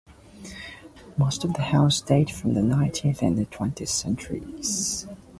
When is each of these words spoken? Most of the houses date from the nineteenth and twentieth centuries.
Most 1.15 1.43
of 1.43 1.53
the 1.53 1.61
houses 1.61 2.01
date 2.01 2.31
from 2.31 2.55
the 2.55 2.63
nineteenth 2.63 3.21
and 3.21 3.51
twentieth 3.51 3.89
centuries. 3.91 5.05